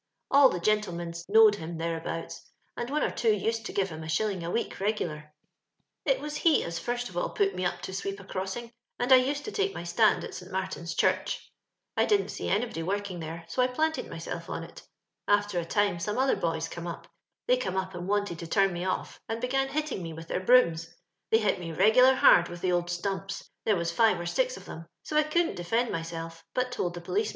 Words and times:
All 0.31 0.49
the 0.49 0.59
gentle 0.59 0.93
ments 0.95 1.29
knowed 1.29 1.53
him 1.57 1.77
thereabouts, 1.77 2.49
and 2.75 2.89
one 2.89 3.03
or 3.03 3.11
two 3.11 3.31
used 3.31 3.67
to 3.67 3.71
give 3.71 3.89
him 3.89 4.01
a 4.01 4.09
shilling 4.09 4.43
a 4.43 4.49
week 4.49 4.79
re 4.79 4.93
gidar. 4.93 5.27
>*It 6.07 6.19
waa 6.19 6.29
he 6.31 6.65
aa 6.65 6.71
fint 6.71 7.07
of 7.07 7.17
an 7.17 7.21
wot 7.21 7.35
nevp 7.35 7.81
toavMp 7.81 8.19
a 8.19 8.23
eroedng, 8.23 8.71
and 8.97 9.11
I 9.13 9.19
uaed 9.19 9.43
to 9.43 9.51
tAe 9.51 9.71
mjatandalSL 9.71 10.49
Martin's 10.49 10.95
Churdi.«•! 10.95 11.37
didnt 12.07 12.31
aee 12.41 12.49
anybody 12.49 12.81
wotUng 12.81 13.19
€benb 13.21 13.45
ao 13.55 13.61
I 13.61 13.67
nhnntedmyadf 13.67 14.45
onit. 14.45 14.81
After 15.27 15.59
a 15.59 15.65
time 15.65 15.97
aonie 15.97 16.17
other 16.19 16.35
boya 16.35 16.67
eome 16.67 16.91
up. 16.91 17.05
They 17.45 17.57
eome 17.59 17.79
up 17.79 17.93
and 17.93 18.07
wanted 18.07 18.39
to 18.39 18.47
turn 18.47 18.73
me 18.73 18.81
ofl^ 18.83 19.19
and 19.29 19.39
began 19.39 19.67
hitting 19.67 20.01
me 20.01 20.13
with 20.13 20.29
their 20.29 20.41
faroom%— 20.41 20.87
they 21.29 21.37
hit 21.37 21.59
me 21.59 21.71
regular 21.73 22.15
hard 22.15 22.49
with 22.49 22.61
the 22.61 22.71
old 22.71 22.87
etompa; 22.87 23.47
there 23.65 23.75
waa 23.77 23.83
five 23.83 24.19
or 24.19 24.23
dz 24.23 24.57
of 24.57 24.65
thai; 24.65 24.73
m 24.81 24.87
I 25.11 25.21
oouldn't 25.21 25.57
defend 25.57 25.89
niTadi; 25.91 26.41
hut 26.55 26.71
told 26.71 26.95
the 26.95 27.01
poBee. 27.01 27.29